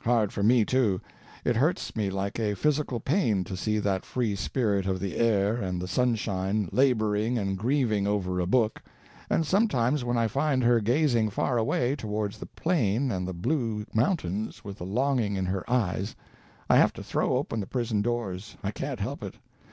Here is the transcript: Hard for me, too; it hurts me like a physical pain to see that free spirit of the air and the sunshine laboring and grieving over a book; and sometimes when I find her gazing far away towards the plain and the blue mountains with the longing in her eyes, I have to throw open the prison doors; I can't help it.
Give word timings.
Hard 0.00 0.32
for 0.32 0.42
me, 0.42 0.64
too; 0.64 1.00
it 1.44 1.54
hurts 1.54 1.94
me 1.94 2.10
like 2.10 2.40
a 2.40 2.56
physical 2.56 2.98
pain 2.98 3.44
to 3.44 3.56
see 3.56 3.78
that 3.78 4.04
free 4.04 4.34
spirit 4.34 4.86
of 4.86 4.98
the 4.98 5.16
air 5.16 5.54
and 5.54 5.80
the 5.80 5.86
sunshine 5.86 6.68
laboring 6.72 7.38
and 7.38 7.56
grieving 7.56 8.04
over 8.04 8.40
a 8.40 8.46
book; 8.48 8.82
and 9.30 9.46
sometimes 9.46 10.04
when 10.04 10.16
I 10.16 10.26
find 10.26 10.64
her 10.64 10.80
gazing 10.80 11.30
far 11.30 11.58
away 11.58 11.94
towards 11.94 12.38
the 12.38 12.46
plain 12.46 13.12
and 13.12 13.24
the 13.28 13.32
blue 13.32 13.86
mountains 13.94 14.64
with 14.64 14.78
the 14.78 14.84
longing 14.84 15.36
in 15.36 15.46
her 15.46 15.62
eyes, 15.70 16.16
I 16.68 16.74
have 16.78 16.92
to 16.94 17.04
throw 17.04 17.36
open 17.36 17.60
the 17.60 17.66
prison 17.68 18.02
doors; 18.02 18.56
I 18.64 18.72
can't 18.72 18.98
help 18.98 19.22
it. 19.22 19.36